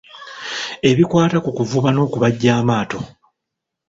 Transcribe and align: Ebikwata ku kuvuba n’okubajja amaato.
Ebikwata 0.89 1.37
ku 1.43 1.49
kuvuba 1.57 1.89
n’okubajja 1.91 2.49
amaato. 2.61 2.99